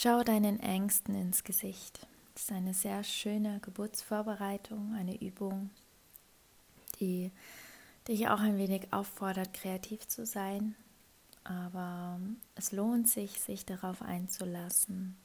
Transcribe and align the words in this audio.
Schau 0.00 0.22
deinen 0.22 0.60
Ängsten 0.60 1.16
ins 1.16 1.42
Gesicht. 1.42 2.06
Das 2.32 2.44
ist 2.44 2.52
eine 2.52 2.72
sehr 2.72 3.02
schöne 3.02 3.58
Geburtsvorbereitung, 3.58 4.94
eine 4.94 5.20
Übung, 5.20 5.70
die 7.00 7.32
dich 8.06 8.28
auch 8.28 8.38
ein 8.38 8.58
wenig 8.58 8.92
auffordert, 8.92 9.52
kreativ 9.52 10.06
zu 10.06 10.24
sein. 10.24 10.76
Aber 11.42 12.20
es 12.54 12.70
lohnt 12.70 13.08
sich, 13.08 13.40
sich 13.40 13.66
darauf 13.66 14.00
einzulassen. 14.00 15.16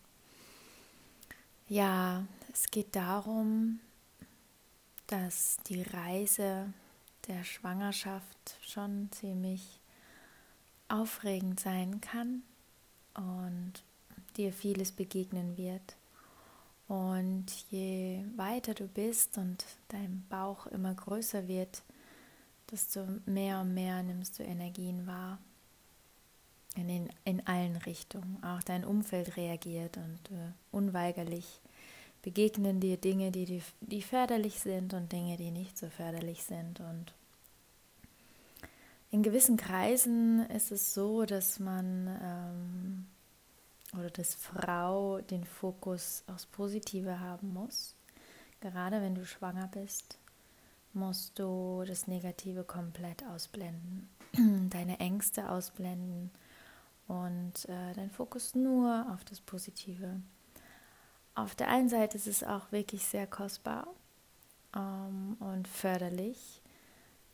Ja, 1.67 2.25
es 2.51 2.71
geht 2.71 2.95
darum, 2.95 3.79
dass 5.05 5.57
die 5.67 5.83
Reise 5.83 6.73
der 7.27 7.43
Schwangerschaft 7.43 8.57
schon 8.65 9.11
ziemlich 9.11 9.79
aufregend 10.87 11.59
sein 11.59 12.01
kann 12.01 12.41
und 13.13 13.83
dir 14.37 14.53
vieles 14.53 14.91
begegnen 14.91 15.57
wird. 15.57 15.95
Und 16.87 17.45
je 17.71 18.23
weiter 18.35 18.73
du 18.73 18.87
bist 18.87 19.37
und 19.37 19.65
dein 19.87 20.25
Bauch 20.29 20.67
immer 20.67 20.93
größer 20.93 21.47
wird, 21.47 21.81
desto 22.71 23.05
mehr 23.25 23.61
und 23.61 23.73
mehr 23.73 24.03
nimmst 24.03 24.39
du 24.39 24.43
Energien 24.43 25.07
wahr. 25.07 25.39
In, 26.75 26.87
den, 26.87 27.09
in 27.23 27.45
allen 27.45 27.75
Richtungen. 27.75 28.43
Auch 28.43 28.63
dein 28.63 28.83
Umfeld 28.83 29.37
reagiert 29.37 29.97
und 29.97 30.35
äh, 30.35 30.51
unweigerlich 30.71 31.45
begegnen 32.23 32.79
dir 32.79 32.97
Dinge, 32.97 33.31
die, 33.31 33.45
die, 33.45 33.61
die 33.81 34.01
förderlich 34.01 34.59
sind 34.59 34.95
und 34.95 35.11
Dinge, 35.11 35.37
die 35.37 35.51
nicht 35.51 35.77
so 35.77 35.87
förderlich 35.89 36.43
sind. 36.43 36.79
Und 36.79 37.13
in 39.11 39.21
gewissen 39.21 39.57
Kreisen 39.57 40.49
ist 40.49 40.71
es 40.71 40.95
so, 40.95 41.25
dass 41.25 41.59
man 41.59 42.07
ähm, 42.07 43.05
oder 43.97 44.09
dass 44.09 44.35
Frau 44.35 45.21
den 45.21 45.43
Fokus 45.43 46.23
aufs 46.27 46.45
Positive 46.45 47.19
haben 47.19 47.53
muss. 47.53 47.95
Gerade 48.59 49.01
wenn 49.01 49.15
du 49.15 49.25
schwanger 49.25 49.67
bist, 49.67 50.17
musst 50.93 51.39
du 51.39 51.83
das 51.85 52.07
Negative 52.07 52.63
komplett 52.63 53.23
ausblenden, 53.25 54.09
deine 54.69 54.99
Ängste 54.99 55.49
ausblenden 55.49 56.31
und 57.07 57.65
äh, 57.67 57.93
dein 57.93 58.09
Fokus 58.11 58.55
nur 58.55 59.05
auf 59.13 59.23
das 59.25 59.41
Positive. 59.41 60.21
Auf 61.35 61.55
der 61.55 61.67
einen 61.67 61.89
Seite 61.89 62.17
ist 62.17 62.27
es 62.27 62.43
auch 62.43 62.71
wirklich 62.71 63.05
sehr 63.05 63.27
kostbar 63.27 63.87
ähm, 64.75 65.35
und 65.39 65.67
förderlich, 65.67 66.61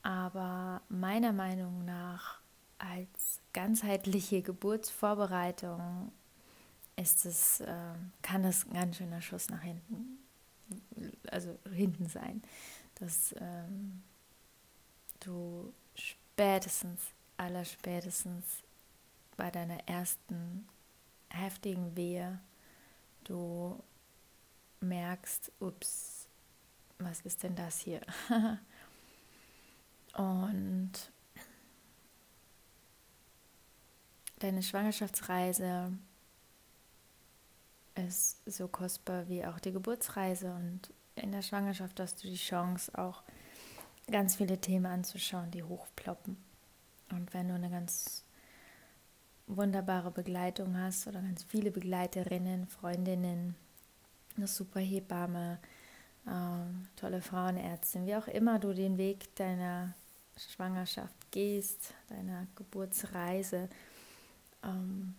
aber 0.04 0.82
meiner 0.88 1.34
Meinung 1.34 1.84
nach 1.84 2.40
als 2.78 3.42
ganzheitliche 3.52 4.42
Geburtsvorbereitung 4.42 6.12
ist 7.00 7.26
es, 7.26 7.62
äh, 7.62 7.94
kann 8.22 8.44
das 8.44 8.66
ein 8.66 8.74
ganz 8.74 8.98
schöner 8.98 9.22
Schuss 9.22 9.50
nach 9.50 9.62
hinten, 9.62 10.20
also 11.32 11.58
hinten 11.72 12.10
sein, 12.10 12.44
dass 12.96 13.34
ähm, 13.40 14.04
du 15.22 15.74
spätestens, 15.96 17.02
allerspätestens 17.38 18.64
bei 19.38 19.50
deiner 19.50 19.80
ersten 19.88 20.68
heftigen 21.30 21.96
Wehe, 21.96 22.40
du 23.24 23.82
merkst, 24.82 25.52
ups, 25.60 26.28
was 26.98 27.22
ist 27.22 27.44
denn 27.44 27.56
das 27.56 27.80
hier? 27.80 28.02
Und 30.16 30.92
deine 34.40 34.62
Schwangerschaftsreise 34.62 35.94
ist 38.08 38.38
so 38.46 38.68
kostbar 38.68 39.28
wie 39.30 39.46
auch 39.46 39.60
die 39.60 39.72
Geburtsreise. 39.72 40.52
Und 40.52 40.92
in 41.16 41.32
der 41.32 41.42
Schwangerschaft 41.42 42.00
hast 42.00 42.24
du 42.24 42.28
die 42.28 42.36
Chance, 42.36 42.92
auch 42.98 43.24
ganz 44.10 44.36
viele 44.36 44.60
Themen 44.60 44.86
anzuschauen, 44.86 45.52
die 45.52 45.64
hochploppen. 45.64 46.38
Und 47.12 47.34
wenn 47.34 47.48
du 47.48 47.56
eine 47.56 47.70
ganz 47.70 48.24
wunderbare 49.48 50.12
Begleitung 50.12 50.78
hast 50.78 51.08
oder 51.08 51.22
ganz 51.22 51.44
viele 51.44 51.72
Begleiterinnen, 51.72 52.68
Freundinnen, 52.68 53.56
eine 54.38 54.48
super 54.48 54.80
Hebamme, 54.80 55.60
äh, 56.26 57.00
tolle 57.00 57.22
Frauenärztin, 57.22 58.06
wie 58.06 58.16
auch 58.16 58.28
immer 58.28 58.60
du 58.60 58.74
den 58.74 58.98
Weg 58.98 59.36
deiner 59.36 59.94
Schwangerschaft 60.38 61.32
gehst, 61.32 61.94
deiner 62.08 62.48
Geburtsreise, 62.56 63.70
ähm, 64.64 65.16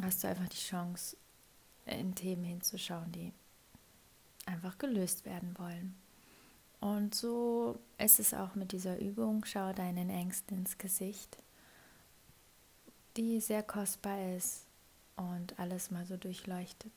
hast 0.00 0.24
du 0.24 0.28
einfach 0.28 0.48
die 0.48 0.56
Chance, 0.56 1.16
in 1.86 2.14
Themen 2.14 2.44
hinzuschauen, 2.44 3.10
die 3.12 3.32
einfach 4.46 4.78
gelöst 4.78 5.24
werden 5.24 5.56
wollen. 5.58 5.94
Und 6.80 7.14
so 7.14 7.78
ist 7.98 8.18
es 8.18 8.34
auch 8.34 8.54
mit 8.54 8.72
dieser 8.72 8.98
Übung, 9.00 9.44
schau 9.44 9.72
deinen 9.72 10.10
Ängsten 10.10 10.58
ins 10.58 10.78
Gesicht, 10.78 11.38
die 13.16 13.40
sehr 13.40 13.62
kostbar 13.62 14.34
ist 14.36 14.64
und 15.16 15.58
alles 15.60 15.90
mal 15.90 16.04
so 16.06 16.16
durchleuchtet. 16.16 16.92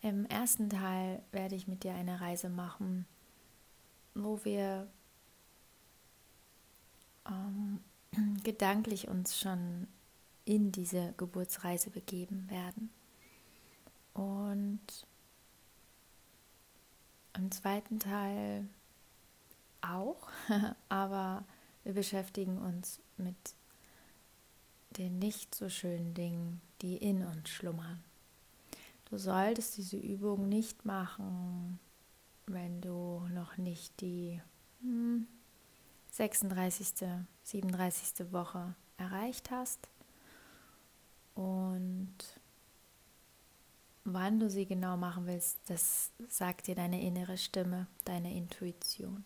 Im 0.00 0.26
ersten 0.26 0.70
Teil 0.70 1.22
werde 1.32 1.56
ich 1.56 1.66
mit 1.66 1.82
dir 1.82 1.92
eine 1.92 2.20
Reise 2.20 2.48
machen, 2.48 3.04
wo 4.14 4.44
wir 4.44 4.86
ähm, 7.28 7.80
gedanklich 8.44 9.08
uns 9.08 9.38
schon 9.38 9.88
in 10.48 10.72
diese 10.72 11.12
Geburtsreise 11.18 11.90
begeben 11.90 12.48
werden. 12.48 12.90
Und 14.14 14.80
im 17.36 17.50
zweiten 17.50 18.00
Teil 18.00 18.66
auch, 19.82 20.28
aber 20.88 21.44
wir 21.84 21.92
beschäftigen 21.92 22.56
uns 22.56 22.98
mit 23.18 23.36
den 24.90 25.18
nicht 25.18 25.54
so 25.54 25.68
schönen 25.68 26.14
Dingen, 26.14 26.62
die 26.80 26.96
in 26.96 27.24
uns 27.26 27.50
schlummern. 27.50 28.02
Du 29.10 29.18
solltest 29.18 29.76
diese 29.76 29.98
Übung 29.98 30.48
nicht 30.48 30.86
machen, 30.86 31.78
wenn 32.46 32.80
du 32.80 33.20
noch 33.34 33.58
nicht 33.58 34.00
die 34.00 34.40
hm, 34.80 35.26
36., 36.10 37.06
37. 37.44 38.32
Woche 38.32 38.74
erreicht 38.96 39.50
hast 39.50 39.88
und 41.38 42.16
wann 44.02 44.40
du 44.40 44.50
sie 44.50 44.66
genau 44.66 44.96
machen 44.96 45.28
willst, 45.28 45.58
das 45.68 46.10
sagt 46.28 46.66
dir 46.66 46.74
deine 46.74 47.00
innere 47.00 47.38
Stimme, 47.38 47.86
deine 48.04 48.34
Intuition. 48.34 49.24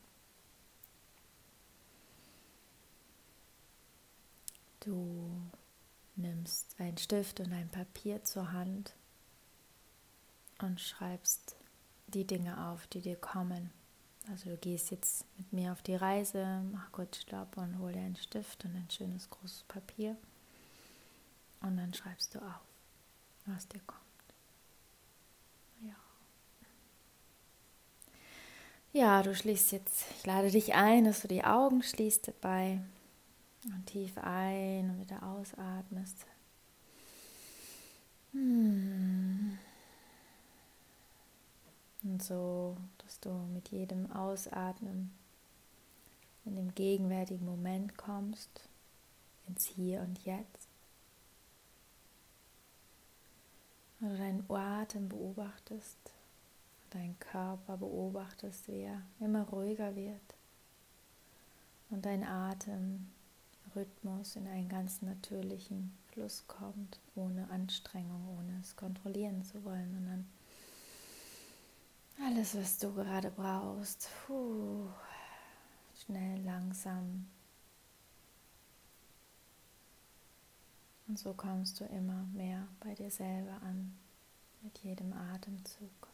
Du 4.81 5.41
nimmst 6.17 6.78
einen 6.78 6.99
Stift 6.99 7.41
und 7.41 7.50
ein 7.50 7.71
Papier 7.71 8.23
zur 8.25 8.53
Hand 8.53 8.93
und 10.61 10.83
schreibst 10.83 11.56
die 12.09 12.27
Dinge 12.27 12.69
auf, 12.69 12.87
die 12.89 13.00
dir 13.00 13.17
kommen. 13.17 13.71
Also 14.29 14.50
du 14.50 14.59
gehst 14.59 14.91
jetzt 14.91 15.25
mit 15.39 15.50
mir 15.50 15.73
auf 15.73 15.81
die 15.81 15.94
Reise, 15.94 16.62
mach 16.73 16.93
kurz 16.93 17.23
Stopp 17.23 17.56
und 17.56 17.79
hol 17.79 17.93
dir 17.93 18.00
einen 18.00 18.17
Stift 18.17 18.67
und 18.67 18.77
ein 18.77 18.91
schönes 18.91 19.31
großes 19.31 19.62
Papier. 19.62 20.19
Und 21.62 21.77
dann 21.77 21.95
schreibst 21.95 22.34
du 22.34 22.39
auf, 22.41 22.61
was 23.47 23.69
dir 23.69 23.81
kommt. 23.87 24.00
Ja. 25.81 25.95
Ja, 28.93 29.23
du 29.23 29.34
schließt 29.34 29.73
jetzt, 29.73 30.05
ich 30.19 30.27
lade 30.27 30.50
dich 30.50 30.75
ein, 30.75 31.05
dass 31.05 31.23
du 31.23 31.28
die 31.28 31.45
Augen 31.45 31.83
schließt 31.83 32.28
dabei 32.28 32.81
und 33.65 33.87
tief 33.87 34.19
ein 34.19 34.91
und 34.91 35.00
wieder 35.00 35.23
ausatmest. 35.23 36.27
Hm. 38.32 39.58
Und 42.03 42.23
so, 42.23 42.76
dass 42.99 43.20
du 43.20 43.31
mit 43.55 43.69
jedem 43.69 44.11
Ausatmen 44.11 45.12
in 46.44 46.56
den 46.56 46.75
gegenwärtigen 46.75 47.47
Moment 47.47 47.97
kommst, 47.97 48.69
ins 49.47 49.67
Hier 49.67 50.00
und 50.00 50.25
Jetzt. 50.25 50.71
Wenn 54.02 54.10
du 54.10 54.16
deinen 54.16 54.50
Atem 54.50 55.08
beobachtest, 55.08 55.96
deinen 56.90 57.16
Körper 57.20 57.76
beobachtest, 57.76 58.66
wie 58.66 58.81
er 58.81 59.00
immer 59.20 59.44
ruhiger 59.44 59.94
wird 59.94 60.34
und 61.88 62.04
dein 62.04 62.25
Atemrhythmus 62.25 64.34
in 64.34 64.49
einen 64.49 64.69
ganz 64.69 65.02
natürlichen 65.02 65.96
Fluss 66.08 66.44
kommt, 66.49 66.99
ohne 67.14 67.49
Anstrengung, 67.50 68.37
ohne 68.37 68.58
es 68.60 68.75
kontrollieren 68.75 69.44
zu 69.44 69.62
wollen, 69.62 69.94
sondern 69.94 70.26
alles, 72.26 72.56
was 72.56 72.78
du 72.78 72.93
gerade 72.93 73.31
brauchst, 73.31 74.08
puh, 74.26 74.88
schnell, 76.05 76.43
langsam 76.43 77.28
Und 81.12 81.19
so 81.19 81.35
kommst 81.35 81.79
du 81.79 81.85
immer 81.85 82.26
mehr 82.32 82.67
bei 82.81 82.94
dir 82.94 83.11
selber 83.11 83.61
an 83.67 83.94
mit 84.62 84.79
jedem 84.79 85.12
Atemzug. 85.12 86.09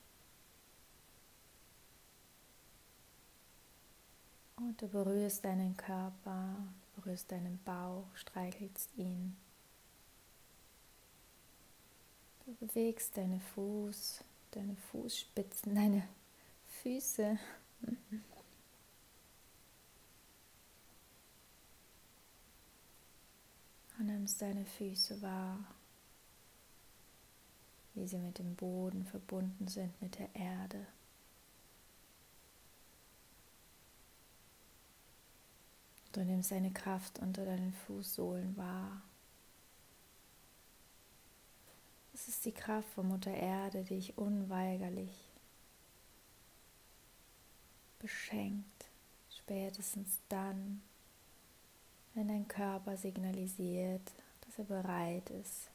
Und 4.56 4.82
du 4.82 4.88
berührst 4.88 5.44
deinen 5.44 5.76
Körper, 5.76 6.56
berührst 6.96 7.30
deinen 7.30 7.60
Bauch, 7.64 8.08
streichelst 8.16 8.90
ihn. 8.96 9.36
Du 12.44 12.54
bewegst 12.66 13.16
deine 13.16 13.38
Fuß, 13.38 14.24
deine 14.50 14.74
Fußspitzen, 14.90 15.74
deine 15.76 16.08
Füße. 16.82 17.38
Und 23.98 24.06
nimmst 24.06 24.40
deine 24.40 24.64
Füße 24.64 25.20
wahr, 25.22 25.58
wie 27.94 28.06
sie 28.06 28.18
mit 28.18 28.38
dem 28.38 28.54
Boden 28.54 29.04
verbunden 29.04 29.66
sind, 29.66 30.00
mit 30.00 30.18
der 30.18 30.32
Erde. 30.34 30.86
Du 36.12 36.24
nimmst 36.24 36.52
deine 36.52 36.72
Kraft 36.72 37.18
unter 37.18 37.44
deinen 37.44 37.72
Fußsohlen 37.72 38.56
wahr. 38.56 39.02
Es 42.14 42.28
ist 42.28 42.44
die 42.44 42.52
Kraft 42.52 42.88
von 42.90 43.08
Mutter 43.08 43.32
Erde, 43.32 43.84
die 43.84 43.96
dich 43.96 44.16
unweigerlich 44.16 45.28
beschenkt, 47.98 48.86
spätestens 49.30 50.18
dann, 50.28 50.82
wenn 52.14 52.28
dein 52.28 52.48
Körper 52.48 52.96
signalisiert, 52.96 54.12
dass 54.42 54.58
er 54.58 54.64
bereit 54.64 55.30
ist, 55.30 55.68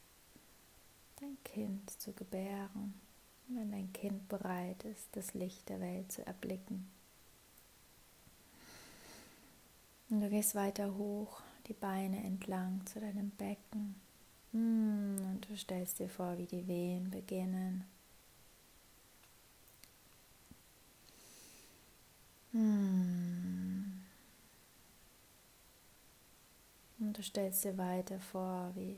dein 1.20 1.36
Kind 1.44 1.90
zu 2.00 2.12
gebären, 2.12 2.94
wenn 3.48 3.70
dein 3.70 3.92
Kind 3.92 4.28
bereit 4.28 4.84
ist, 4.84 5.08
das 5.12 5.34
Licht 5.34 5.68
der 5.68 5.80
Welt 5.80 6.10
zu 6.12 6.26
erblicken. 6.26 6.90
Und 10.10 10.20
du 10.20 10.28
gehst 10.28 10.54
weiter 10.54 10.94
hoch, 10.96 11.40
die 11.66 11.72
Beine 11.72 12.22
entlang 12.22 12.84
zu 12.86 13.00
deinem 13.00 13.30
Becken. 13.30 13.94
Hm, 14.52 15.16
und 15.30 15.48
du 15.48 15.56
stellst 15.56 15.98
dir 15.98 16.08
vor, 16.08 16.38
wie 16.38 16.46
die 16.46 16.66
Wehen 16.68 17.10
beginnen. 17.10 17.84
Hm. 22.52 23.43
Und 26.98 27.18
du 27.18 27.22
stellst 27.22 27.64
dir 27.64 27.76
weiter 27.76 28.18
vor, 28.20 28.70
wie 28.74 28.96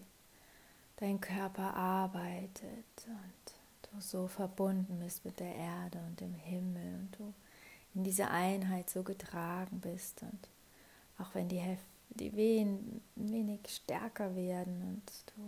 dein 0.97 1.21
Körper 1.21 1.75
arbeitet 1.75 2.85
und 3.07 3.91
du 3.91 4.01
so 4.01 4.27
verbunden 4.29 4.99
bist 5.01 5.25
mit 5.25 5.41
der 5.41 5.55
Erde 5.55 5.99
und 6.07 6.21
dem 6.21 6.35
Himmel 6.35 6.95
und 6.95 7.19
du 7.19 7.35
in 7.95 8.05
dieser 8.05 8.31
Einheit 8.31 8.91
so 8.91 9.03
getragen 9.03 9.81
bist 9.81 10.23
und 10.23 10.49
auch 11.19 11.35
wenn 11.35 11.49
die, 11.49 11.59
Hef 11.59 11.81
die 12.11 12.35
Wehen 12.37 13.01
wenig 13.15 13.61
stärker 13.69 14.35
werden 14.37 14.83
und 14.83 15.35
du 15.35 15.43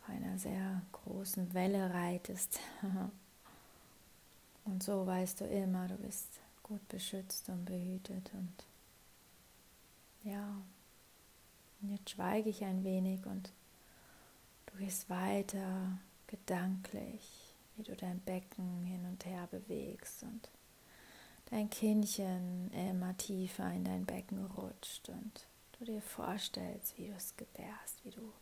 auf 0.00 0.08
einer 0.08 0.38
sehr 0.38 0.82
großen 0.92 1.52
Welle 1.54 1.92
reitest. 1.92 2.60
und 4.64 4.82
so 4.82 5.06
weißt 5.06 5.40
du 5.40 5.44
immer, 5.46 5.88
du 5.88 5.96
bist 5.96 6.28
gut 6.62 6.86
beschützt 6.88 7.48
und 7.48 7.64
behütet 7.64 8.30
und 8.34 8.52
ja, 10.24 10.62
und 11.82 11.90
jetzt 11.90 12.10
schweige 12.10 12.48
ich 12.48 12.64
ein 12.64 12.84
wenig 12.84 13.26
und 13.26 13.50
du 14.66 14.78
gehst 14.78 15.10
weiter 15.10 15.98
gedanklich, 16.26 17.54
wie 17.76 17.82
du 17.82 17.94
dein 17.96 18.20
Becken 18.20 18.84
hin 18.84 19.04
und 19.06 19.24
her 19.26 19.48
bewegst 19.50 20.22
und 20.22 20.48
dein 21.50 21.68
Kindchen 21.68 22.70
immer 22.70 23.16
tiefer 23.16 23.70
in 23.72 23.84
dein 23.84 24.06
Becken 24.06 24.46
rutscht 24.46 25.08
und 25.08 25.46
du 25.78 25.84
dir 25.84 26.00
vorstellst, 26.00 26.96
wie 26.96 27.08
du 27.08 27.14
es 27.14 27.36
gebärst, 27.36 28.04
wie 28.04 28.10
du 28.10 28.32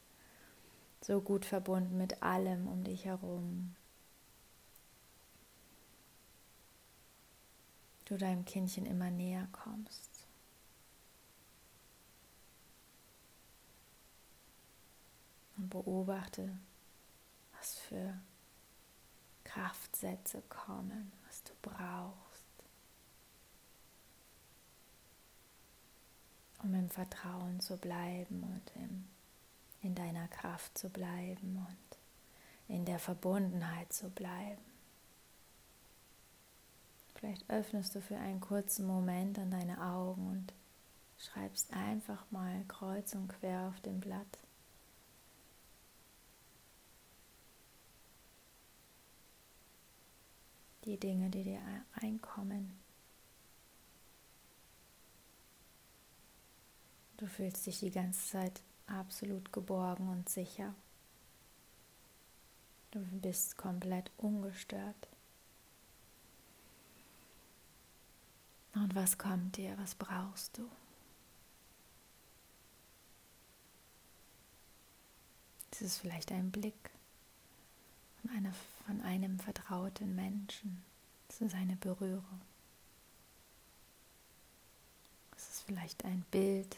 so 1.01 1.21
gut 1.21 1.45
verbunden 1.45 1.97
mit 1.97 2.23
allem 2.23 2.69
um 2.69 2.85
dich 2.85 3.07
herum, 3.07 3.75
du 8.05 8.17
deinem 8.17 8.45
Kindchen 8.45 8.87
immer 8.87 9.11
näher 9.11 9.49
kommst. 9.53 10.20
Und 15.61 15.69
beobachte, 15.69 16.59
was 17.59 17.79
für 17.79 18.19
Kraftsätze 19.45 20.43
kommen, 20.49 21.13
was 21.27 21.43
du 21.45 21.53
brauchst. 21.63 22.31
um 26.63 26.75
im 26.75 26.89
Vertrauen 26.89 27.61
zu 27.61 27.77
bleiben 27.77 28.43
und 28.43 28.83
im, 28.83 29.07
in 29.83 29.95
deiner 29.95 30.29
Kraft 30.29 30.77
zu 30.77 30.89
bleiben 30.89 31.67
und 31.67 32.75
in 32.75 32.85
der 32.85 32.99
Verbundenheit 32.99 33.93
zu 33.93 34.11
bleiben. 34.11 34.63
Vielleicht 37.15 37.49
öffnest 37.51 37.95
du 37.95 38.01
für 38.01 38.17
einen 38.17 38.41
kurzen 38.41 38.87
Moment 38.87 39.39
an 39.39 39.51
deine 39.51 39.81
Augen 39.83 40.29
und 40.29 40.53
schreibst 41.19 41.73
einfach 41.73 42.25
mal 42.31 42.65
kreuz 42.67 43.15
und 43.15 43.29
quer 43.29 43.69
auf 43.69 43.81
dem 43.81 44.01
Blatt. 44.01 44.39
Die 50.85 50.99
Dinge, 50.99 51.31
die 51.31 51.45
dir 51.45 51.61
reinkommen. 51.95 52.79
Du 57.17 57.27
fühlst 57.27 57.67
dich 57.67 57.81
die 57.81 57.91
ganze 57.91 58.31
Zeit 58.31 58.63
absolut 58.87 59.53
geborgen 59.53 60.09
und 60.09 60.29
sicher. 60.29 60.75
Du 62.91 63.01
bist 63.21 63.57
komplett 63.57 64.11
ungestört. 64.17 65.09
Und 68.75 68.95
was 68.95 69.19
kommt 69.19 69.57
dir? 69.57 69.77
Was 69.79 69.95
brauchst 69.95 70.59
du? 70.59 70.69
Es 75.73 75.83
ist 75.83 75.99
vielleicht 75.99 76.31
ein 76.33 76.51
Blick 76.51 76.91
von, 78.21 78.31
einer, 78.31 78.53
von 78.91 79.03
einem 79.03 79.39
vertrauten 79.39 80.17
Menschen. 80.17 80.83
Es 81.29 81.41
ist 81.41 81.55
Berührung. 81.79 82.41
Es 85.37 85.49
ist 85.49 85.63
vielleicht 85.63 86.05
ein 86.05 86.25
Bild, 86.33 86.77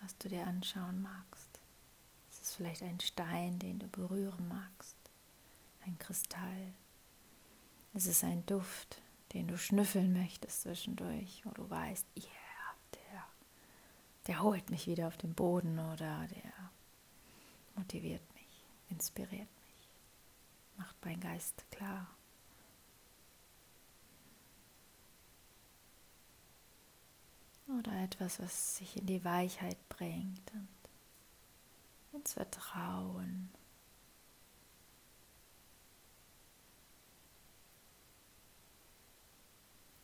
was 0.00 0.18
du 0.18 0.28
dir 0.28 0.44
anschauen 0.48 1.00
magst. 1.00 1.60
Es 2.28 2.40
ist 2.40 2.56
vielleicht 2.56 2.82
ein 2.82 2.98
Stein, 2.98 3.60
den 3.60 3.78
du 3.78 3.86
berühren 3.86 4.48
magst, 4.48 4.96
ein 5.86 5.96
Kristall. 6.00 6.74
Es 7.94 8.06
ist 8.06 8.24
ein 8.24 8.44
Duft, 8.46 9.00
den 9.32 9.46
du 9.46 9.56
schnüffeln 9.56 10.12
möchtest 10.12 10.62
zwischendurch, 10.62 11.42
wo 11.44 11.50
du 11.50 11.70
weißt, 11.70 12.04
yeah, 12.16 12.74
der, 12.94 13.24
der 14.26 14.42
holt 14.42 14.70
mich 14.70 14.88
wieder 14.88 15.06
auf 15.06 15.16
den 15.16 15.34
Boden 15.34 15.78
oder 15.78 16.26
der 16.26 16.52
motiviert 17.76 18.34
mich, 18.34 18.64
inspiriert 18.90 19.55
macht 20.76 20.96
mein 21.04 21.20
Geist 21.20 21.64
klar. 21.70 22.06
oder 27.68 27.92
etwas, 28.02 28.40
was 28.40 28.76
sich 28.76 28.96
in 28.96 29.06
die 29.06 29.24
Weichheit 29.24 29.76
bringt 29.88 30.52
und 30.52 30.68
ins 32.12 32.34
Vertrauen. 32.34 33.50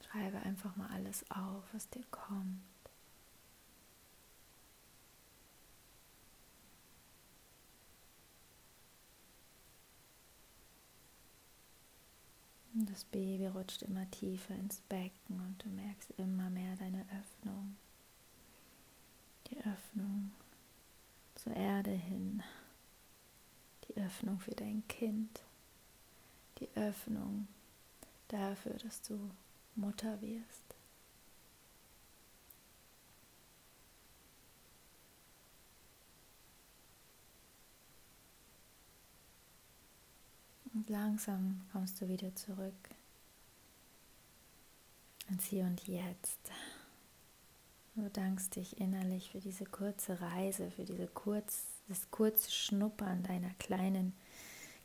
Schreibe 0.04 0.38
einfach 0.40 0.76
mal 0.76 0.90
alles 0.90 1.24
auf, 1.30 1.64
was 1.72 1.88
dir 1.88 2.04
kommt. 2.10 2.71
Das 12.74 13.04
Baby 13.04 13.48
rutscht 13.48 13.82
immer 13.82 14.10
tiefer 14.10 14.54
ins 14.54 14.80
Becken 14.80 15.40
und 15.40 15.62
du 15.62 15.68
merkst 15.68 16.10
immer 16.16 16.48
mehr 16.48 16.74
deine 16.76 17.04
Öffnung. 17.20 17.76
Die 19.48 19.58
Öffnung 19.58 20.32
zur 21.34 21.54
Erde 21.54 21.90
hin. 21.90 22.42
Die 23.86 24.00
Öffnung 24.00 24.40
für 24.40 24.52
dein 24.52 24.82
Kind. 24.88 25.42
Die 26.60 26.68
Öffnung 26.74 27.46
dafür, 28.28 28.72
dass 28.78 29.02
du 29.02 29.18
Mutter 29.74 30.22
wirst. 30.22 30.74
Langsam 40.92 41.62
kommst 41.72 42.00
du 42.00 42.08
wieder 42.08 42.34
zurück 42.36 42.74
ins 45.30 45.46
Hier 45.46 45.64
und 45.64 45.88
Jetzt. 45.88 46.38
Du 47.94 48.08
dankst 48.10 48.56
dich 48.56 48.78
innerlich 48.78 49.30
für 49.30 49.40
diese 49.40 49.64
kurze 49.64 50.20
Reise, 50.20 50.70
für 50.70 50.84
diese 50.84 51.06
kurz, 51.06 51.64
das 51.88 52.10
kurze 52.10 52.50
Schnuppern 52.50 53.22
deiner 53.22 53.52
kleinen 53.54 54.12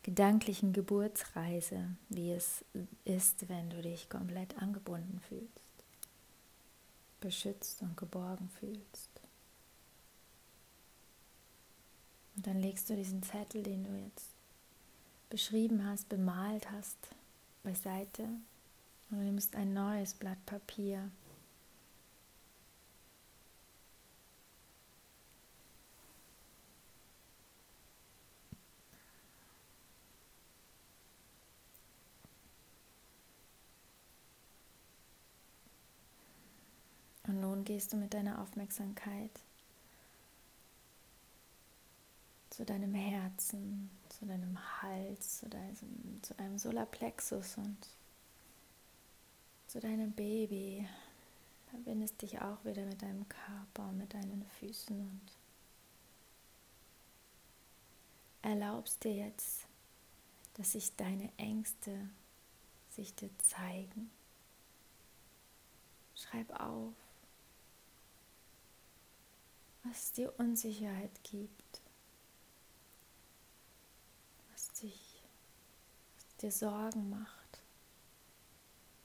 gedanklichen 0.03 0.71
Geburtsreise, 0.71 1.89
wie 2.07 2.31
es 2.31 2.63
ist, 3.03 3.49
wenn 3.49 3.69
du 3.69 3.81
dich 3.81 4.09
komplett 4.09 4.57
angebunden 4.57 5.19
fühlst, 5.27 5.49
beschützt 7.19 7.81
und 7.81 7.97
geborgen 7.97 8.49
fühlst. 8.59 9.09
Und 12.37 12.47
dann 12.47 12.61
legst 12.61 12.89
du 12.89 12.95
diesen 12.95 13.23
Zettel, 13.23 13.63
den 13.63 13.83
du 13.83 13.91
jetzt 13.91 14.36
beschrieben 15.29 15.85
hast, 15.85 16.09
bemalt 16.09 16.69
hast, 16.71 16.97
beiseite. 17.63 18.23
Und 19.09 19.19
du 19.19 19.23
nimmst 19.23 19.55
ein 19.55 19.73
neues 19.73 20.13
Blatt 20.13 20.45
Papier. 20.45 21.11
Und 37.27 37.41
nun 37.41 37.65
gehst 37.65 37.91
du 37.91 37.97
mit 37.97 38.13
deiner 38.13 38.41
Aufmerksamkeit 38.41 39.31
zu 42.49 42.65
deinem 42.65 42.93
Herzen, 42.93 43.89
Hals, 45.07 45.39
zu 45.39 45.49
deinem, 45.49 46.19
zu 46.21 46.33
deinem 46.33 46.57
Solarplexus 46.57 47.57
und 47.57 47.77
zu 49.67 49.79
deinem 49.79 50.11
Baby. 50.11 50.87
Verbindest 51.69 52.21
dich 52.21 52.39
auch 52.41 52.63
wieder 52.63 52.85
mit 52.85 53.01
deinem 53.01 53.27
Körper, 53.27 53.91
mit 53.91 54.13
deinen 54.13 54.45
Füßen 54.59 54.99
und 54.99 55.21
erlaubst 58.41 59.03
dir 59.03 59.13
jetzt, 59.13 59.67
dass 60.55 60.71
sich 60.71 60.95
deine 60.95 61.29
Ängste 61.37 62.09
sich 62.89 63.13
dir 63.13 63.29
zeigen. 63.39 64.09
Schreib 66.15 66.49
auf, 66.59 66.93
was 69.83 70.13
dir 70.13 70.33
Unsicherheit 70.39 71.11
gibt, 71.23 71.81
was, 74.57 74.71
dich, 74.79 75.21
was 76.15 76.26
dir 76.41 76.51
Sorgen 76.51 77.09
macht, 77.09 77.63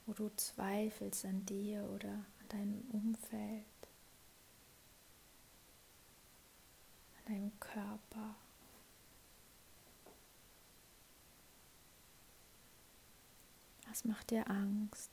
wo 0.06 0.12
du 0.12 0.28
zweifelst 0.36 1.24
an 1.24 1.44
dir 1.46 1.88
oder 1.90 2.10
an 2.10 2.48
deinem 2.48 2.80
Umfeld, 2.92 3.64
an 7.18 7.32
deinem 7.32 7.60
Körper. 7.60 8.34
Was 13.88 14.04
macht 14.04 14.30
dir 14.30 14.48
Angst? 14.48 15.10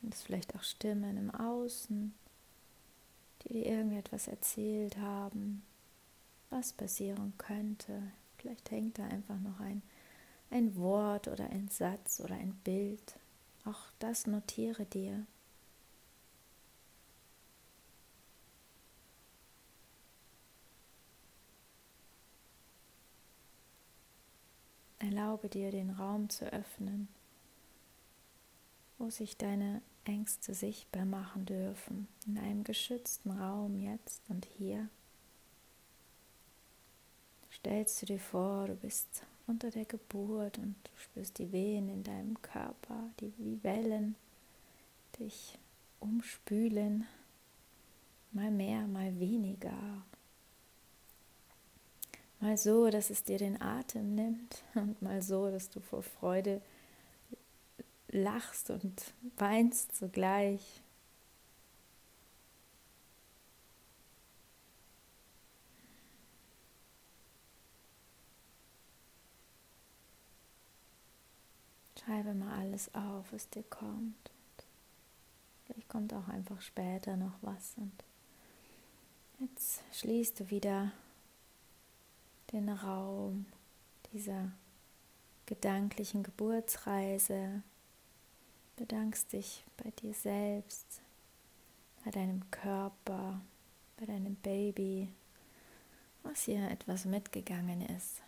Sind 0.00 0.14
es 0.14 0.22
vielleicht 0.22 0.56
auch 0.56 0.64
Stimmen 0.64 1.16
im 1.16 1.30
Außen, 1.30 2.12
die 3.42 3.48
dir 3.50 3.66
irgendetwas 3.66 4.26
erzählt 4.26 4.96
haben, 4.98 5.62
was 6.50 6.72
passieren 6.72 7.32
könnte? 7.38 8.12
Vielleicht 8.42 8.72
hängt 8.72 8.98
da 8.98 9.04
einfach 9.04 9.38
noch 9.38 9.60
ein, 9.60 9.82
ein 10.50 10.76
Wort 10.76 11.28
oder 11.28 11.48
ein 11.50 11.68
Satz 11.68 12.20
oder 12.20 12.34
ein 12.34 12.54
Bild. 12.64 13.14
Auch 13.64 13.78
das 14.00 14.26
notiere 14.26 14.84
dir. 14.84 15.24
Erlaube 24.98 25.48
dir, 25.48 25.70
den 25.70 25.90
Raum 25.90 26.28
zu 26.28 26.52
öffnen, 26.52 27.08
wo 28.98 29.08
sich 29.08 29.36
deine 29.36 29.82
Ängste 30.04 30.52
sichtbar 30.54 31.04
machen 31.04 31.46
dürfen, 31.46 32.08
in 32.26 32.38
einem 32.38 32.64
geschützten 32.64 33.30
Raum 33.30 33.78
jetzt 33.78 34.28
und 34.28 34.46
hier. 34.46 34.88
Stellst 37.64 38.02
du 38.02 38.06
dir 38.06 38.18
vor, 38.18 38.66
du 38.66 38.74
bist 38.74 39.22
unter 39.46 39.70
der 39.70 39.84
Geburt 39.84 40.58
und 40.58 40.74
du 40.82 40.90
spürst 40.96 41.38
die 41.38 41.52
Wehen 41.52 41.88
in 41.88 42.02
deinem 42.02 42.42
Körper, 42.42 43.08
die 43.20 43.32
wie 43.38 43.62
Wellen 43.62 44.16
dich 45.20 45.60
umspülen, 46.00 47.06
mal 48.32 48.50
mehr, 48.50 48.88
mal 48.88 49.16
weniger. 49.20 50.02
Mal 52.40 52.58
so, 52.58 52.90
dass 52.90 53.10
es 53.10 53.22
dir 53.22 53.38
den 53.38 53.62
Atem 53.62 54.16
nimmt 54.16 54.64
und 54.74 55.00
mal 55.00 55.22
so, 55.22 55.48
dass 55.48 55.70
du 55.70 55.78
vor 55.78 56.02
Freude 56.02 56.60
lachst 58.08 58.70
und 58.70 59.14
weinst 59.36 59.94
zugleich. 59.94 60.82
Schreibe 72.04 72.34
mal 72.34 72.58
alles 72.58 72.92
auf, 72.94 73.32
was 73.32 73.48
dir 73.50 73.62
kommt. 73.64 74.30
Vielleicht 75.64 75.88
kommt 75.88 76.12
auch 76.12 76.28
einfach 76.28 76.60
später 76.60 77.16
noch 77.16 77.34
was. 77.42 77.74
Und 77.76 77.92
jetzt 79.40 79.82
schließt 79.92 80.40
du 80.40 80.50
wieder 80.50 80.92
den 82.52 82.68
Raum 82.68 83.46
dieser 84.12 84.52
gedanklichen 85.46 86.22
Geburtsreise 86.22 87.62
bedankst 88.76 89.32
dich 89.32 89.64
bei 89.76 89.90
dir 89.90 90.14
selbst, 90.14 91.00
bei 92.04 92.10
deinem 92.10 92.50
Körper, 92.50 93.40
bei 93.96 94.06
deinem 94.06 94.34
Baby, 94.36 95.08
was 96.22 96.42
hier 96.44 96.70
etwas 96.70 97.04
mitgegangen 97.04 97.82
ist. 97.82 98.22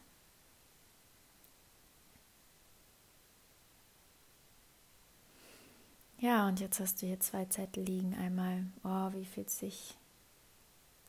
Ja, 6.24 6.48
und 6.48 6.58
jetzt 6.58 6.80
hast 6.80 7.02
du 7.02 7.06
hier 7.06 7.20
zwei 7.20 7.44
Zettel 7.44 7.84
liegen. 7.84 8.14
Einmal, 8.14 8.64
oh, 8.82 9.12
wie 9.12 9.26
fühlt 9.26 9.50
sich 9.50 9.94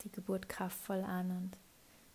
die 0.03 0.11
Geburt 0.11 0.49
kraftvoll 0.49 1.05
an 1.05 1.31
und 1.31 1.57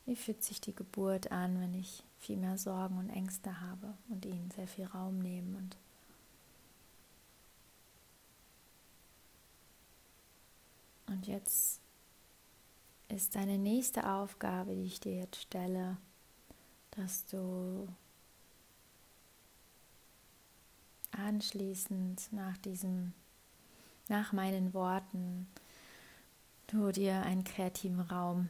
wie 0.04 0.14
fühlt 0.14 0.45
sich 0.45 0.61
die 0.61 0.75
Geburt 0.75 1.33
an, 1.33 1.59
wenn 1.62 1.73
ich 1.73 2.04
viel 2.19 2.37
mehr 2.37 2.59
Sorgen 2.59 2.99
und 2.99 3.09
Ängste 3.09 3.62
habe 3.62 3.95
und 4.11 4.26
ihnen 4.26 4.50
sehr 4.54 4.69
viel 4.69 4.85
Raum 4.85 5.19
nehmen 5.19 5.57
und 5.57 5.76
Und 11.07 11.26
jetzt 11.26 11.80
ist 13.09 13.35
deine 13.35 13.57
nächste 13.57 14.09
Aufgabe, 14.09 14.75
die 14.75 14.85
ich 14.85 15.00
dir 15.00 15.16
jetzt 15.16 15.40
stelle, 15.40 15.97
dass 16.90 17.25
du 17.26 17.88
anschließend 21.21 22.33
nach 22.33 22.57
diesem, 22.59 23.12
nach 24.09 24.33
meinen 24.33 24.75
Worten, 24.75 25.49
du 26.67 26.93
dir 26.93 27.23
einen 27.23 27.45
kreativen 27.45 28.00
Raum 28.00 28.49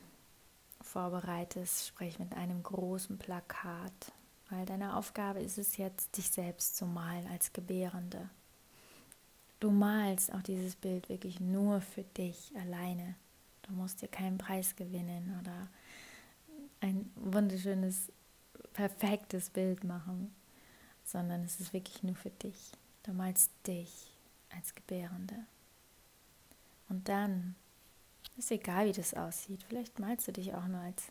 vorbereitest, 0.80 1.86
sprich 1.86 2.18
mit 2.18 2.34
einem 2.34 2.62
großen 2.62 3.18
Plakat, 3.18 4.12
weil 4.48 4.66
deine 4.66 4.96
Aufgabe 4.96 5.40
ist 5.40 5.58
es 5.58 5.76
jetzt, 5.76 6.16
dich 6.16 6.30
selbst 6.30 6.76
zu 6.76 6.86
malen 6.86 7.26
als 7.28 7.52
Gebärende. 7.52 8.28
Du 9.60 9.70
malst 9.70 10.32
auch 10.32 10.42
dieses 10.42 10.74
Bild 10.74 11.08
wirklich 11.08 11.38
nur 11.38 11.80
für 11.80 12.02
dich 12.02 12.52
alleine. 12.56 13.14
Du 13.62 13.72
musst 13.72 14.02
dir 14.02 14.08
keinen 14.08 14.38
Preis 14.38 14.74
gewinnen 14.74 15.38
oder 15.40 15.68
ein 16.80 17.10
wunderschönes, 17.14 18.10
perfektes 18.72 19.50
Bild 19.50 19.84
machen, 19.84 20.34
sondern 21.10 21.44
es 21.44 21.60
ist 21.60 21.72
wirklich 21.72 22.02
nur 22.02 22.16
für 22.16 22.30
dich. 22.30 22.72
Du 23.02 23.12
malst 23.12 23.50
dich 23.66 24.12
als 24.50 24.74
Gebärende. 24.74 25.36
Und 26.88 27.08
dann 27.08 27.54
ist 28.36 28.50
egal, 28.50 28.86
wie 28.86 28.92
das 28.92 29.14
aussieht. 29.14 29.62
Vielleicht 29.68 29.98
malst 29.98 30.28
du 30.28 30.32
dich 30.32 30.54
auch 30.54 30.66
nur 30.66 30.80
als, 30.80 31.04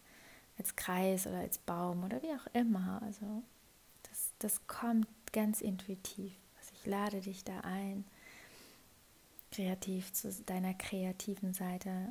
als 0.57 0.75
Kreis 0.75 1.27
oder 1.27 1.39
als 1.39 1.57
Baum 1.57 2.03
oder 2.03 2.21
wie 2.21 2.33
auch 2.33 2.47
immer. 2.53 3.01
Also 3.01 3.43
das, 4.03 4.31
das 4.39 4.67
kommt 4.67 5.07
ganz 5.31 5.61
intuitiv. 5.61 6.33
Also 6.57 6.71
ich 6.73 6.85
lade 6.85 7.21
dich 7.21 7.43
da 7.43 7.61
ein, 7.61 8.05
kreativ 9.51 10.13
zu 10.13 10.31
deiner 10.45 10.73
kreativen 10.75 11.53
Seite 11.53 12.09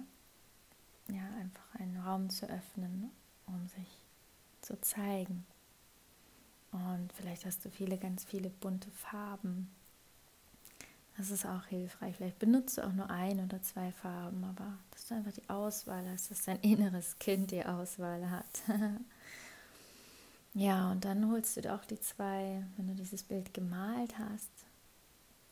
ja 1.09 1.23
einfach 1.41 1.75
einen 1.79 1.97
Raum 1.99 2.31
zu 2.31 2.47
öffnen, 2.49 3.11
um 3.47 3.67
sich 3.69 4.01
zu 4.61 4.81
zeigen. 4.81 5.47
Und 6.87 7.13
vielleicht 7.13 7.45
hast 7.45 7.65
du 7.65 7.71
viele, 7.71 7.99
ganz 7.99 8.25
viele 8.25 8.51
bunte 8.51 8.91
Farben. 8.91 9.71
Das 11.17 11.31
ist 11.31 11.47
auch 11.47 11.67
hilfreich. 11.67 12.15
Vielleicht 12.17 12.39
benutzt 12.39 12.79
du 12.79 12.87
auch 12.87 12.93
nur 12.93 13.11
ein 13.11 13.41
oder 13.45 13.61
zwei 13.61 13.91
Farben, 13.91 14.45
aber 14.45 14.79
dass 14.93 15.07
du 15.07 15.15
einfach 15.17 15.33
die 15.33 15.49
Auswahl 15.49 16.09
hast, 16.09 16.31
dass 16.31 16.45
dein 16.45 16.59
inneres 16.63 17.19
Kind 17.19 17.51
die 17.51 17.65
Auswahl 17.65 18.31
hat. 18.31 18.63
ja, 20.55 20.93
und 20.93 21.05
dann 21.05 21.29
holst 21.31 21.57
du 21.57 21.63
dir 21.63 21.75
auch 21.75 21.85
die 21.85 22.01
zwei, 22.01 22.65
wenn 22.77 22.87
du 22.87 22.95
dieses 22.95 23.25
Bild 23.25 23.53
gemalt 23.53 24.17
hast. 24.19 24.51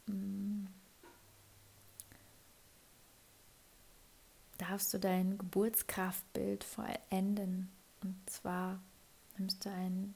Mm, 0.07 0.67
darfst 4.59 4.95
du 4.95 4.99
dein 4.99 5.37
Geburtskraftbild 5.39 6.65
vollenden. 6.65 7.71
Und 8.03 8.15
zwar 8.27 8.81
nimmst 9.37 9.65
du 9.65 9.71
einen 9.71 10.15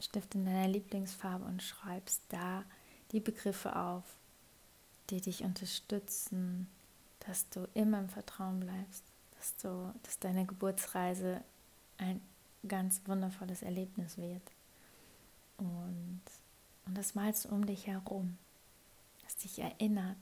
Stift 0.00 0.34
in 0.34 0.44
deiner 0.44 0.68
Lieblingsfarbe 0.68 1.44
und 1.44 1.62
schreibst 1.62 2.22
da 2.28 2.64
die 3.12 3.20
Begriffe 3.20 3.76
auf, 3.76 4.04
die 5.10 5.20
dich 5.20 5.42
unterstützen, 5.42 6.68
dass 7.20 7.48
du 7.50 7.68
immer 7.74 7.98
im 7.98 8.08
Vertrauen 8.08 8.60
bleibst, 8.60 9.04
dass, 9.36 9.56
du, 9.56 9.92
dass 10.02 10.18
deine 10.18 10.46
Geburtsreise 10.46 11.42
ein 11.98 12.20
ganz 12.66 13.00
wundervolles 13.06 13.62
Erlebnis 13.62 14.16
wird. 14.16 14.42
Und, 15.58 16.22
und 16.86 16.96
das 16.96 17.14
malst 17.14 17.44
du 17.44 17.48
um 17.50 17.66
dich 17.66 17.86
herum, 17.86 18.38
das 19.24 19.36
dich 19.36 19.58
erinnert, 19.58 20.16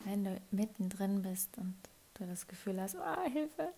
wenn 0.00 0.24
du 0.24 0.40
mittendrin 0.50 1.22
bist 1.22 1.56
und 1.58 1.74
du 2.14 2.26
das 2.26 2.46
Gefühl 2.46 2.80
hast, 2.80 2.96
oh, 2.96 3.30
Hilfe. 3.30 3.72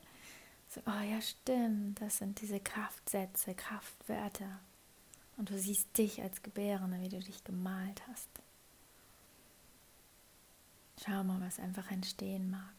So, 0.69 0.81
oh 0.87 1.03
ja, 1.03 1.21
stimmt, 1.21 2.01
das 2.01 2.19
sind 2.19 2.41
diese 2.41 2.61
Kraftsätze, 2.61 3.55
Kraftwörter. 3.55 4.61
Und 5.37 5.51
du 5.51 5.59
siehst 5.59 5.97
dich 5.97 6.23
als 6.23 6.43
Gebärende, 6.43 7.01
wie 7.01 7.09
du 7.09 7.19
dich 7.19 7.43
gemalt 7.45 8.03
hast. 8.09 8.29
Schau 11.05 11.25
mal, 11.25 11.41
was 11.41 11.59
einfach 11.59 11.91
entstehen 11.91 12.51
mag. 12.51 12.75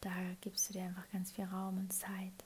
Da 0.00 0.12
gibst 0.40 0.68
du 0.68 0.72
dir 0.72 0.84
einfach 0.84 1.10
ganz 1.10 1.32
viel 1.32 1.44
Raum 1.44 1.78
und 1.78 1.92
Zeit, 1.92 2.44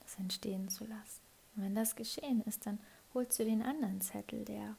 das 0.00 0.18
entstehen 0.18 0.68
zu 0.68 0.84
lassen. 0.84 1.20
Und 1.54 1.62
wenn 1.62 1.74
das 1.74 1.96
geschehen 1.96 2.42
ist, 2.42 2.66
dann 2.66 2.78
holst 3.14 3.38
du 3.38 3.44
den 3.44 3.62
anderen 3.62 4.00
Zettel, 4.00 4.44
der, 4.44 4.76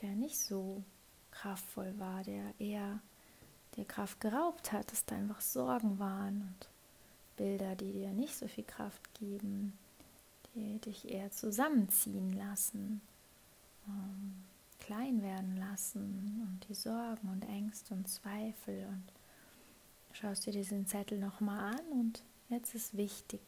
der 0.00 0.10
nicht 0.10 0.38
so 0.38 0.82
kraftvoll 1.30 1.98
war, 1.98 2.22
der 2.22 2.54
eher 2.58 3.00
dir 3.76 3.84
Kraft 3.84 4.20
geraubt 4.20 4.72
hat, 4.72 4.90
dass 4.92 5.04
da 5.04 5.16
einfach 5.16 5.40
Sorgen 5.40 5.98
waren 5.98 6.42
und 6.42 6.68
Bilder, 7.36 7.74
die 7.74 7.92
dir 7.92 8.10
nicht 8.10 8.36
so 8.36 8.46
viel 8.46 8.64
Kraft 8.64 9.14
geben, 9.14 9.76
die 10.54 10.78
dich 10.78 11.08
eher 11.08 11.30
zusammenziehen 11.30 12.32
lassen, 12.32 13.00
ähm, 13.88 14.44
klein 14.80 15.22
werden 15.22 15.56
lassen 15.56 16.46
und 16.48 16.68
die 16.68 16.74
Sorgen 16.74 17.28
und 17.28 17.42
Ängste 17.48 17.94
und 17.94 18.08
Zweifel 18.08 18.86
und 18.88 19.04
schaust 20.12 20.46
dir 20.46 20.52
diesen 20.52 20.86
Zettel 20.86 21.18
nochmal 21.18 21.74
an 21.74 21.86
und 21.92 22.22
jetzt 22.48 22.74
ist 22.74 22.96
wichtig, 22.96 23.40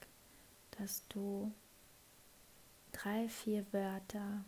dass 0.78 1.02
du 1.08 1.52
drei, 2.92 3.28
vier 3.28 3.66
Wörter 3.72 4.44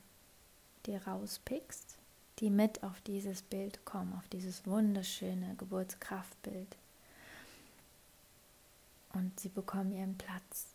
dir 0.87 1.07
rauspickst 1.07 1.99
die 2.39 2.51
mit 2.51 2.83
auf 2.83 3.01
dieses 3.03 3.43
Bild 3.43 3.85
kommen, 3.85 4.13
auf 4.15 4.29
dieses 4.29 4.67
wunderschöne 4.67 5.55
Geburtskraftbild. 5.57 6.77
Und 9.15 9.39
sie 9.41 9.49
bekommen 9.49 9.93
ihren 9.93 10.19
Platz. 10.19 10.67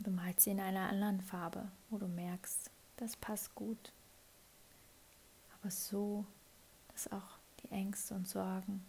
Du 0.00 0.10
malst 0.10 0.40
sie 0.40 0.50
in 0.50 0.60
einer 0.60 0.88
anderen 0.88 1.20
Farbe, 1.20 1.70
wo 1.90 1.98
du 1.98 2.08
merkst, 2.08 2.70
das 2.96 3.16
passt 3.16 3.54
gut. 3.54 3.92
Aber 5.60 5.70
so, 5.70 6.24
dass 6.88 7.12
auch 7.12 7.38
die 7.62 7.70
Ängste 7.70 8.14
und 8.14 8.28
Sorgen 8.28 8.84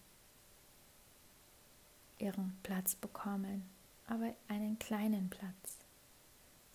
ihren 2.18 2.58
Platz 2.64 2.96
bekommen, 2.96 3.70
aber 4.08 4.34
einen 4.48 4.80
kleinen 4.80 5.30
Platz 5.30 5.82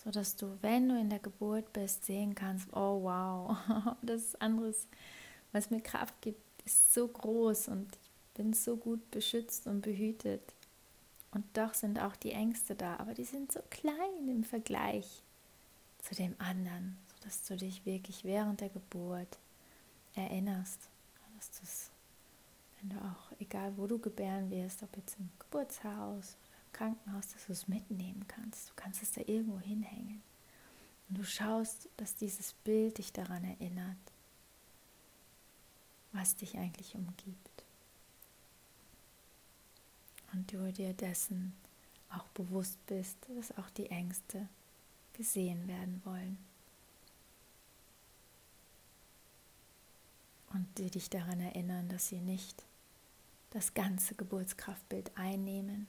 sodass 0.07 0.37
du, 0.37 0.57
wenn 0.63 0.89
du 0.89 0.97
in 0.97 1.11
der 1.11 1.19
Geburt 1.19 1.73
bist, 1.73 2.05
sehen 2.05 2.37
kannst, 2.37 2.69
oh 2.73 3.03
wow, 3.03 3.57
das 4.03 4.37
anderes, 4.37 4.87
was 5.51 5.69
mir 5.71 5.81
Kraft 5.81 6.15
gibt, 6.21 6.41
ist 6.65 6.95
so 6.95 7.09
groß 7.09 7.67
und 7.69 7.89
ich 8.01 8.11
bin 8.35 8.53
so 8.53 8.77
gut 8.77 9.11
beschützt 9.11 9.67
und 9.67 9.81
behütet. 9.81 10.55
Und 11.31 11.45
doch 11.57 11.75
sind 11.75 12.01
auch 12.01 12.17
die 12.17 12.33
Ängste 12.33 12.75
da, 12.75 12.97
aber 12.97 13.15
die 13.15 13.25
sind 13.25 13.53
so 13.53 13.61
klein 13.71 14.29
im 14.29 14.45
Vergleich 14.45 15.23
zu 15.99 16.15
dem 16.15 16.35
anderen, 16.39 16.97
sodass 17.15 17.45
du 17.45 17.57
dich 17.57 17.85
wirklich 17.85 18.25
während 18.25 18.61
der 18.61 18.71
Geburt 18.71 19.39
erinnerst, 20.15 20.89
dass 21.37 21.51
du 21.51 21.59
es, 21.65 21.91
wenn 22.81 22.91
du 22.91 22.97
auch, 22.97 23.33
egal 23.39 23.77
wo 23.77 23.87
du 23.87 23.99
gebären 23.99 24.51
wirst, 24.51 24.83
ob 24.83 24.97
jetzt 24.97 25.19
im 25.19 25.29
Geburtshaus 25.39 26.37
Krankenhaus, 26.77 27.29
dass 27.29 27.47
du 27.47 27.53
es 27.53 27.69
mitnehmen 27.69 28.27
kannst. 28.29 28.69
Du 28.69 28.73
kannst 28.77 29.03
es 29.03 29.12
da 29.12 29.23
irgendwo 29.27 29.59
hinhängen. 29.59 30.23
Und 31.09 31.19
du 31.19 31.25
schaust, 31.25 31.89
dass 31.97 32.17
dieses 32.17 32.53
Bild 32.53 32.99
dich 32.99 33.12
daran 33.12 33.45
erinnert, 33.45 33.97
was 36.12 36.37
dich 36.37 36.59
eigentlich 36.59 36.95
umgibt. 36.95 37.56
Und 40.37 40.53
du 40.53 40.70
dir 40.70 40.92
dessen 40.92 41.55
auch 42.11 42.29
bewusst 42.29 42.77
bist, 42.87 43.16
dass 43.35 43.57
auch 43.57 43.70
die 43.70 43.90
Ängste 43.90 44.46
gesehen 45.14 45.66
werden 45.66 46.03
wollen. 46.05 46.37
Und 50.53 50.66
die 50.77 50.90
dich 50.90 51.09
daran 51.09 51.40
erinnern, 51.40 51.88
dass 51.88 52.09
sie 52.09 52.20
nicht 52.20 52.64
das 53.51 53.72
ganze 53.72 54.14
Geburtskraftbild 54.14 55.11
einnehmen, 55.16 55.87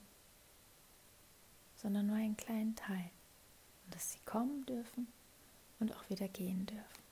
sondern 1.76 2.08
nur 2.08 2.16
einen 2.16 2.38
kleinen 2.38 2.76
Teil. 2.78 3.10
Und 3.86 3.96
dass 3.96 4.14
sie 4.14 4.20
kommen 4.26 4.66
dürfen 4.66 5.08
und 5.82 5.94
auch 5.94 6.10
wieder 6.10 6.30
gehen 6.30 6.66
dürfen. 6.66 7.04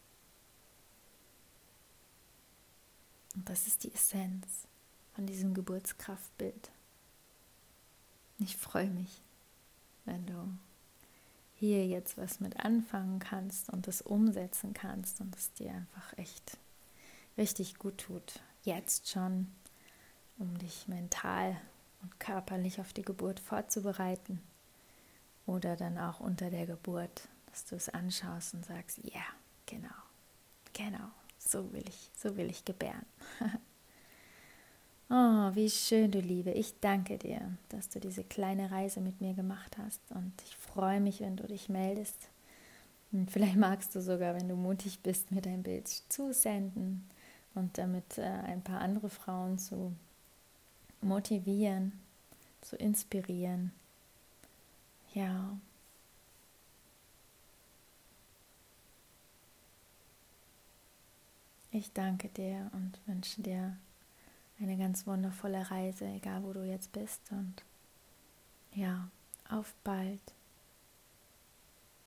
Und 3.35 3.49
das 3.49 3.67
ist 3.67 3.83
die 3.83 3.93
Essenz 3.93 4.47
von 5.13 5.25
diesem 5.25 5.53
Geburtskraftbild. 5.53 6.71
Ich 8.37 8.57
freue 8.57 8.89
mich, 8.89 9.21
wenn 10.03 10.25
du 10.25 10.33
hier 11.55 11.87
jetzt 11.87 12.17
was 12.17 12.41
mit 12.41 12.59
anfangen 12.59 13.19
kannst 13.19 13.69
und 13.69 13.87
das 13.87 14.01
umsetzen 14.01 14.73
kannst 14.73 15.21
und 15.21 15.35
es 15.35 15.53
dir 15.53 15.73
einfach 15.73 16.17
echt 16.17 16.57
richtig 17.37 17.79
gut 17.79 17.97
tut. 17.97 18.41
Jetzt 18.63 19.09
schon, 19.09 19.47
um 20.37 20.57
dich 20.57 20.87
mental 20.87 21.55
und 22.01 22.19
körperlich 22.19 22.81
auf 22.81 22.91
die 22.91 23.03
Geburt 23.03 23.39
vorzubereiten 23.39 24.41
oder 25.45 25.77
dann 25.77 25.97
auch 25.97 26.19
unter 26.19 26.49
der 26.49 26.65
Geburt, 26.65 27.29
dass 27.47 27.63
du 27.65 27.75
es 27.75 27.87
anschaust 27.87 28.53
und 28.53 28.65
sagst, 28.65 28.97
ja, 29.03 29.15
yeah, 29.15 29.25
genau, 29.65 29.87
genau, 30.73 31.07
so 31.39 31.71
will 31.71 31.85
ich, 31.87 32.09
so 32.17 32.35
will 32.35 32.49
ich 32.49 32.65
gebären. 32.65 33.05
oh, 35.09 35.55
wie 35.55 35.69
schön, 35.69 36.11
du 36.11 36.19
Liebe. 36.19 36.51
Ich 36.51 36.79
danke 36.79 37.17
dir, 37.17 37.41
dass 37.69 37.89
du 37.89 37.99
diese 37.99 38.23
kleine 38.23 38.71
Reise 38.71 39.01
mit 39.01 39.21
mir 39.21 39.33
gemacht 39.33 39.77
hast 39.77 40.01
und 40.11 40.33
ich 40.43 40.55
freue 40.55 40.99
mich, 40.99 41.21
wenn 41.21 41.35
du 41.37 41.47
dich 41.47 41.69
meldest. 41.69 42.29
Und 43.11 43.31
vielleicht 43.31 43.55
magst 43.55 43.95
du 43.95 44.01
sogar, 44.01 44.35
wenn 44.35 44.49
du 44.49 44.55
mutig 44.55 44.99
bist, 45.01 45.31
mir 45.31 45.41
dein 45.41 45.63
Bild 45.63 45.87
zusenden 45.87 47.09
und 47.53 47.77
damit 47.77 48.17
äh, 48.17 48.23
ein 48.23 48.61
paar 48.61 48.81
andere 48.81 49.09
Frauen 49.09 49.57
zu 49.57 49.93
motivieren, 51.01 51.93
zu 52.61 52.75
inspirieren 52.75 53.71
ja. 55.15 55.57
Ich 61.71 61.91
danke 61.93 62.29
dir 62.29 62.69
und 62.73 62.99
wünsche 63.05 63.41
dir 63.41 63.77
eine 64.59 64.77
ganz 64.77 65.05
wundervolle 65.05 65.69
Reise, 65.69 66.05
egal 66.05 66.43
wo 66.43 66.53
du 66.53 66.63
jetzt 66.63 66.91
bist. 66.91 67.21
Und 67.31 67.63
ja, 68.73 69.09
auf 69.49 69.73
bald. 69.83 70.21